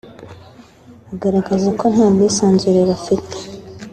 bagaragaza 1.07 1.67
ko 1.79 1.85
nta 1.93 2.05
bwisanzure 2.13 2.79
bafite 2.89 3.35